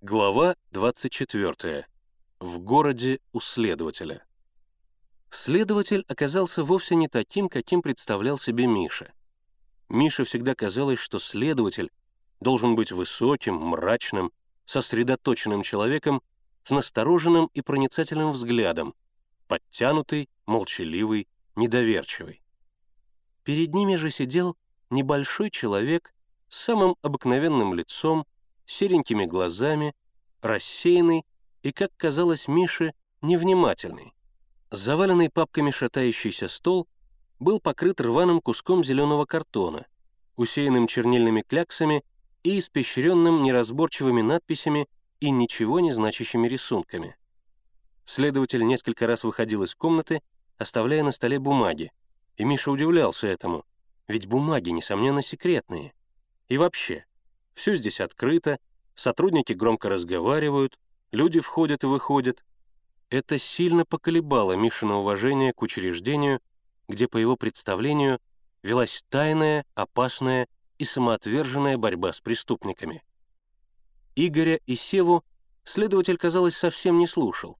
Глава 0.00 0.54
24. 0.70 1.84
В 2.38 2.58
городе 2.60 3.18
у 3.32 3.40
следователя. 3.40 4.24
Следователь 5.28 6.04
оказался 6.06 6.62
вовсе 6.62 6.94
не 6.94 7.08
таким, 7.08 7.48
каким 7.48 7.82
представлял 7.82 8.38
себе 8.38 8.68
Миша. 8.68 9.12
Мише 9.88 10.22
всегда 10.22 10.54
казалось, 10.54 11.00
что 11.00 11.18
следователь 11.18 11.90
должен 12.38 12.76
быть 12.76 12.92
высоким, 12.92 13.56
мрачным, 13.56 14.30
сосредоточенным 14.66 15.62
человеком 15.62 16.22
с 16.62 16.70
настороженным 16.70 17.50
и 17.52 17.60
проницательным 17.60 18.30
взглядом, 18.30 18.94
подтянутый, 19.48 20.30
молчаливый, 20.46 21.26
недоверчивый. 21.56 22.40
Перед 23.42 23.74
ними 23.74 23.96
же 23.96 24.10
сидел 24.10 24.56
небольшой 24.90 25.50
человек 25.50 26.14
с 26.48 26.56
самым 26.56 26.94
обыкновенным 27.02 27.74
лицом, 27.74 28.28
серенькими 28.68 29.24
глазами, 29.24 29.94
рассеянный 30.42 31.24
и, 31.62 31.72
как 31.72 31.90
казалось 31.96 32.46
Мише, 32.46 32.92
невнимательный. 33.22 34.12
Заваленный 34.70 35.30
папками 35.30 35.70
шатающийся 35.70 36.48
стол 36.48 36.86
был 37.40 37.60
покрыт 37.60 38.00
рваным 38.00 38.40
куском 38.40 38.84
зеленого 38.84 39.24
картона, 39.24 39.86
усеянным 40.36 40.86
чернильными 40.86 41.42
кляксами 41.42 42.04
и 42.42 42.58
испещренным 42.58 43.42
неразборчивыми 43.42 44.20
надписями 44.20 44.86
и 45.20 45.30
ничего 45.30 45.80
не 45.80 45.92
значащими 45.92 46.46
рисунками. 46.46 47.16
Следователь 48.04 48.64
несколько 48.64 49.06
раз 49.06 49.24
выходил 49.24 49.62
из 49.62 49.74
комнаты, 49.74 50.22
оставляя 50.58 51.02
на 51.02 51.12
столе 51.12 51.38
бумаги, 51.38 51.90
и 52.36 52.44
Миша 52.44 52.70
удивлялся 52.70 53.26
этому, 53.26 53.64
ведь 54.06 54.26
бумаги, 54.26 54.70
несомненно, 54.70 55.22
секретные. 55.22 55.92
И 56.48 56.56
вообще, 56.56 57.04
все 57.54 57.74
здесь 57.74 58.00
открыто, 58.00 58.58
сотрудники 58.98 59.52
громко 59.52 59.88
разговаривают, 59.88 60.78
люди 61.12 61.40
входят 61.40 61.84
и 61.84 61.86
выходят. 61.86 62.44
Это 63.10 63.38
сильно 63.38 63.84
поколебало 63.84 64.52
Мишина 64.52 64.98
уважение 64.98 65.52
к 65.52 65.62
учреждению, 65.62 66.40
где, 66.88 67.06
по 67.06 67.16
его 67.16 67.36
представлению, 67.36 68.18
велась 68.62 69.04
тайная, 69.08 69.64
опасная 69.74 70.48
и 70.78 70.84
самоотверженная 70.84 71.78
борьба 71.78 72.12
с 72.12 72.20
преступниками. 72.20 73.02
Игоря 74.16 74.58
и 74.66 74.74
Севу 74.74 75.24
следователь, 75.64 76.16
казалось, 76.16 76.56
совсем 76.56 76.98
не 76.98 77.06
слушал. 77.06 77.56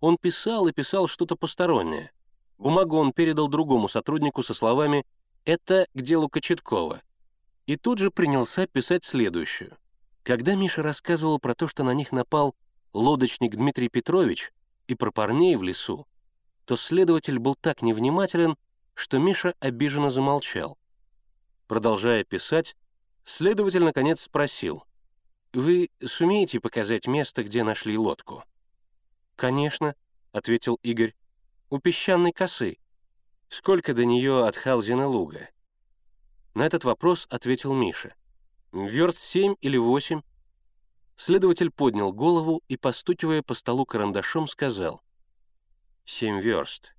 Он 0.00 0.16
писал 0.18 0.66
и 0.66 0.72
писал 0.72 1.06
что-то 1.06 1.36
постороннее. 1.36 2.10
Бумагу 2.58 2.96
он 2.96 3.12
передал 3.12 3.48
другому 3.48 3.88
сотруднику 3.88 4.42
со 4.42 4.54
словами 4.54 5.06
«Это 5.44 5.86
к 5.94 6.00
делу 6.02 6.28
Кочеткова», 6.28 7.00
и 7.66 7.76
тут 7.76 7.98
же 7.98 8.10
принялся 8.10 8.66
писать 8.66 9.04
следующую. 9.04 9.76
Когда 10.22 10.54
Миша 10.54 10.82
рассказывал 10.82 11.38
про 11.38 11.54
то, 11.54 11.66
что 11.66 11.82
на 11.82 11.94
них 11.94 12.12
напал 12.12 12.54
лодочник 12.92 13.56
Дмитрий 13.56 13.88
Петрович 13.88 14.52
и 14.86 14.94
про 14.94 15.10
парней 15.10 15.56
в 15.56 15.62
лесу, 15.62 16.06
то 16.66 16.76
следователь 16.76 17.38
был 17.38 17.54
так 17.54 17.82
невнимателен, 17.82 18.56
что 18.94 19.18
Миша 19.18 19.54
обиженно 19.60 20.10
замолчал. 20.10 20.78
Продолжая 21.66 22.24
писать, 22.24 22.76
следователь 23.24 23.82
наконец 23.82 24.20
спросил, 24.20 24.84
«Вы 25.52 25.90
сумеете 26.04 26.60
показать 26.60 27.06
место, 27.06 27.42
где 27.42 27.64
нашли 27.64 27.96
лодку?» 27.96 28.44
«Конечно»,— 29.36 29.94
ответил 30.32 30.78
Игорь,— 30.82 31.14
«у 31.70 31.78
песчаной 31.78 32.32
косы. 32.32 32.78
Сколько 33.48 33.94
до 33.94 34.04
нее 34.04 34.46
от 34.46 34.56
Халзина 34.56 35.06
луга?» 35.06 35.48
На 36.54 36.66
этот 36.66 36.84
вопрос 36.84 37.26
ответил 37.30 37.74
Миша. 37.74 38.14
«Верст 38.72 39.18
семь 39.18 39.56
или 39.60 39.76
восемь?» 39.76 40.22
Следователь 41.16 41.70
поднял 41.70 42.12
голову 42.12 42.62
и, 42.68 42.76
постукивая 42.76 43.42
по 43.42 43.54
столу 43.54 43.84
карандашом, 43.84 44.46
сказал. 44.46 45.02
«Семь 46.04 46.40
верст. 46.40 46.94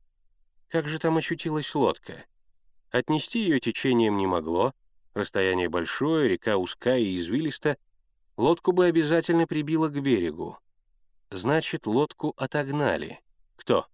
Как 0.68 0.88
же 0.88 1.00
там 1.00 1.18
очутилась 1.18 1.74
лодка? 1.74 2.26
Отнести 2.92 3.40
ее 3.40 3.60
течением 3.60 4.18
не 4.18 4.28
могло, 4.28 4.74
расстояние 5.14 5.70
большое, 5.70 6.30
река 6.30 6.58
узкая 6.58 7.00
и 7.00 7.16
извилиста, 7.16 7.78
лодку 8.38 8.74
бы 8.74 8.86
обязательно 8.86 9.48
прибило 9.48 9.88
к 9.90 10.02
берегу. 10.02 10.58
Значит, 11.30 11.88
лодку 11.88 12.34
отогнали. 12.38 13.22
Кто? 13.56 13.88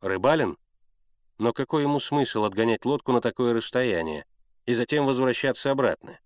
Рыбалин? 0.00 0.58
Но 1.38 1.52
какой 1.52 1.82
ему 1.82 2.00
смысл 2.00 2.44
отгонять 2.44 2.84
лодку 2.84 3.12
на 3.12 3.20
такое 3.20 3.52
расстояние? 3.52 4.26
и 4.66 4.74
затем 4.74 5.06
возвращаться 5.06 5.70
обратно. 5.70 6.18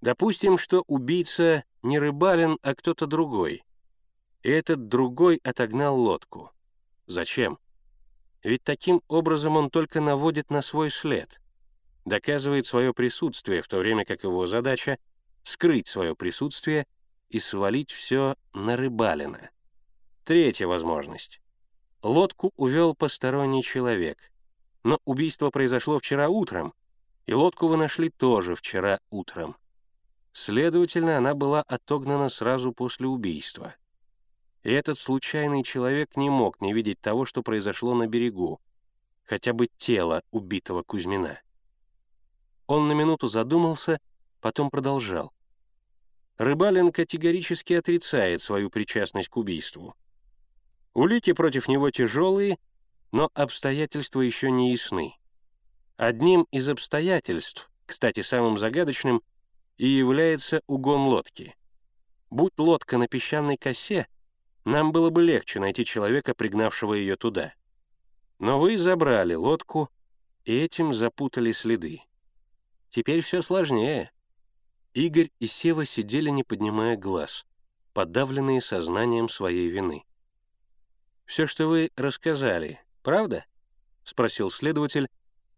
Допустим, 0.00 0.58
что 0.58 0.82
убийца 0.86 1.64
не 1.82 1.98
Рыбалин, 1.98 2.58
а 2.62 2.74
кто-то 2.74 3.06
другой. 3.06 3.64
И 4.42 4.50
этот 4.50 4.88
другой 4.88 5.40
отогнал 5.42 5.98
лодку. 5.98 6.52
Зачем? 7.06 7.58
Ведь 8.42 8.62
таким 8.62 9.02
образом 9.08 9.56
он 9.56 9.70
только 9.70 10.00
наводит 10.00 10.50
на 10.50 10.62
свой 10.62 10.90
след, 10.90 11.40
доказывает 12.04 12.66
свое 12.66 12.94
присутствие, 12.94 13.62
в 13.62 13.68
то 13.68 13.78
время 13.78 14.04
как 14.04 14.22
его 14.22 14.46
задача— 14.46 14.98
скрыть 15.42 15.86
свое 15.86 16.14
присутствие 16.14 16.86
и 17.28 17.38
свалить 17.38 17.90
все 17.90 18.36
на 18.52 18.76
Рыбалина. 18.76 19.50
Третья 20.24 20.66
возможность. 20.66 21.40
Лодку 22.02 22.52
увел 22.56 22.94
посторонний 22.94 23.62
человек. 23.62 24.32
Но 24.84 24.98
убийство 25.04 25.50
произошло 25.50 25.98
вчера 25.98 26.28
утром, 26.28 26.74
и 27.26 27.32
лодку 27.32 27.68
вы 27.68 27.76
нашли 27.76 28.10
тоже 28.10 28.54
вчера 28.54 29.00
утром. 29.10 29.56
Следовательно, 30.38 31.16
она 31.16 31.34
была 31.34 31.62
отогнана 31.62 32.28
сразу 32.28 32.70
после 32.70 33.06
убийства. 33.06 33.74
И 34.64 34.70
этот 34.70 34.98
случайный 34.98 35.62
человек 35.62 36.14
не 36.14 36.28
мог 36.28 36.60
не 36.60 36.74
видеть 36.74 37.00
того, 37.00 37.24
что 37.24 37.42
произошло 37.42 37.94
на 37.94 38.06
берегу, 38.06 38.60
хотя 39.24 39.54
бы 39.54 39.66
тело 39.78 40.22
убитого 40.32 40.82
Кузьмина. 40.82 41.40
Он 42.66 42.86
на 42.86 42.92
минуту 42.92 43.28
задумался, 43.28 43.98
потом 44.42 44.68
продолжал. 44.68 45.32
Рыбалин 46.36 46.92
категорически 46.92 47.72
отрицает 47.72 48.42
свою 48.42 48.68
причастность 48.68 49.30
к 49.30 49.38
убийству. 49.38 49.94
Улики 50.92 51.32
против 51.32 51.66
него 51.66 51.90
тяжелые, 51.90 52.58
но 53.10 53.30
обстоятельства 53.32 54.20
еще 54.20 54.50
не 54.50 54.72
ясны. 54.72 55.14
Одним 55.96 56.46
из 56.50 56.68
обстоятельств, 56.68 57.70
кстати, 57.86 58.20
самым 58.20 58.58
загадочным, 58.58 59.22
и 59.76 59.86
является 59.86 60.62
угон 60.66 61.02
лодки. 61.08 61.54
Будь 62.30 62.58
лодка 62.58 62.98
на 62.98 63.08
песчаной 63.08 63.56
косе, 63.56 64.08
нам 64.64 64.92
было 64.92 65.10
бы 65.10 65.22
легче 65.22 65.60
найти 65.60 65.84
человека, 65.84 66.34
пригнавшего 66.34 66.94
ее 66.94 67.16
туда. 67.16 67.54
Но 68.38 68.58
вы 68.58 68.78
забрали 68.78 69.34
лодку, 69.34 69.90
и 70.44 70.56
этим 70.56 70.92
запутали 70.92 71.52
следы. 71.52 72.02
Теперь 72.90 73.20
все 73.20 73.42
сложнее. 73.42 74.10
Игорь 74.94 75.30
и 75.38 75.46
Сева 75.46 75.84
сидели, 75.84 76.30
не 76.30 76.42
поднимая 76.42 76.96
глаз, 76.96 77.46
подавленные 77.92 78.60
сознанием 78.60 79.28
своей 79.28 79.68
вины. 79.68 80.04
«Все, 81.26 81.46
что 81.46 81.66
вы 81.66 81.90
рассказали, 81.96 82.80
правда?»— 83.02 83.44
спросил 84.04 84.50
следователь, 84.50 85.08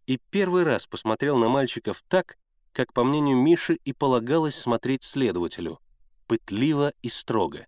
и 0.07 0.19
первый 0.31 0.65
раз 0.65 0.87
посмотрел 0.87 1.37
на 1.37 1.49
мальчиков 1.49 2.03
так, 2.09 2.39
как, 2.79 2.93
по 2.93 3.03
мнению 3.03 3.37
Миши, 3.37 3.75
и 3.75 3.93
полагалось 3.93 4.55
смотреть 4.55 5.03
следователю, 5.03 5.81
пытливо 6.29 6.93
и 7.03 7.09
строго. 7.09 7.67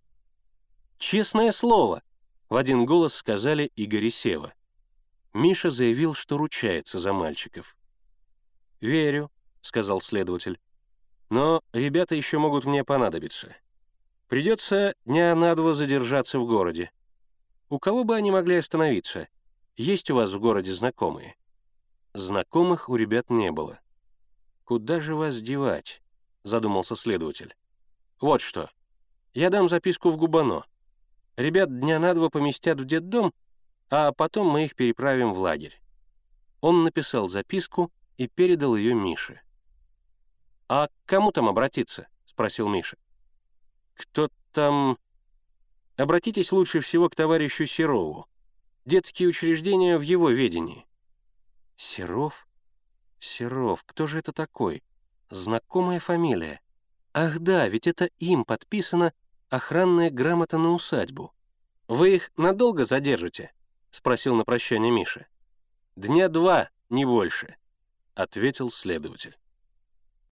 «Честное 0.99 1.51
слово!»— 1.51 2.05
в 2.49 2.55
один 2.55 2.87
голос 2.87 3.15
сказали 3.15 3.73
Игорь 3.75 4.05
и 4.05 4.11
Сева. 4.11 4.55
Миша 5.33 5.73
заявил, 5.73 6.15
что 6.15 6.39
ручается 6.39 7.01
за 7.01 7.13
мальчиков. 7.13 7.77
«Верю»,— 8.81 9.33
сказал 9.63 10.01
следователь. 10.01 10.61
«Но 11.29 11.61
ребята 11.73 12.15
еще 12.15 12.39
могут 12.39 12.65
мне 12.65 12.85
понадобиться. 12.85 13.57
Придется 14.29 14.95
дня 15.05 15.35
на 15.35 15.57
два 15.57 15.75
задержаться 15.75 16.39
в 16.39 16.47
городе. 16.47 16.93
У 17.69 17.81
кого 17.81 18.05
бы 18.05 18.15
они 18.15 18.31
могли 18.31 18.59
остановиться? 18.59 19.27
Есть 19.77 20.09
у 20.13 20.15
вас 20.15 20.31
в 20.31 20.39
городе 20.39 20.73
знакомые?» 20.73 21.35
Знакомых 22.15 22.89
у 22.89 22.95
ребят 22.95 23.29
не 23.29 23.51
было. 23.51 23.81
«Куда 24.71 25.01
же 25.01 25.17
вас 25.17 25.43
девать?»— 25.43 26.01
задумался 26.45 26.95
следователь. 26.95 27.57
«Вот 28.21 28.41
что. 28.41 28.71
Я 29.35 29.51
дам 29.51 29.69
записку 29.69 30.13
в 30.13 30.17
Губано. 30.17 30.65
Ребят 31.35 31.77
дня 31.77 31.99
на 31.99 32.15
два 32.15 32.31
поместят 32.31 32.81
в 32.81 32.85
детдом, 32.85 33.35
а 33.89 34.13
потом 34.13 34.47
мы 34.47 34.67
их 34.67 34.77
переправим 34.77 35.35
в 35.35 35.39
лагерь». 35.41 35.83
Он 36.61 36.85
написал 36.85 37.27
записку 37.27 37.91
и 38.17 38.29
передал 38.29 38.77
ее 38.77 38.95
Мише. 38.95 39.41
«А 40.69 40.87
к 40.87 40.93
кому 41.05 41.33
там 41.33 41.49
обратиться?»— 41.49 42.07
спросил 42.25 42.69
Миша. 42.69 42.97
«Кто 43.95 44.31
там...» 44.53 44.99
«Обратитесь 45.97 46.53
лучше 46.53 46.79
всего 46.79 47.09
к 47.09 47.17
товарищу 47.17 47.67
Серову. 47.67 48.29
Детские 48.85 49.31
учреждения 49.31 49.99
в 49.99 50.03
его 50.03 50.31
ведении. 50.31 50.87
Серов? 51.75 52.47
Серов, 53.21 53.85
кто 53.85 54.07
же 54.07 54.19
это 54.19 54.33
такой? 54.33 54.83
Знакомая 55.29 56.01
фамилия. 56.01 56.61
Ах 57.13 57.39
да, 57.39 57.69
ведь 57.69 57.87
это 57.87 58.07
им 58.19 58.45
подписано 58.45 59.13
охранная 59.49 60.11
грамота 60.11 60.59
на 60.59 60.71
усадьбу. 60.71 61.33
Вы 61.87 62.17
их 62.17 62.31
надолго 62.37 62.85
задержите?»— 62.85 63.53
спросил 63.91 64.35
на 64.37 64.45
прощание 64.45 64.91
Миша. 64.91 65.27
«Дня 65.97 66.29
два, 66.29 66.71
не 66.89 67.05
больше»,— 67.05 67.57
ответил 68.15 68.71
следователь. 68.71 69.37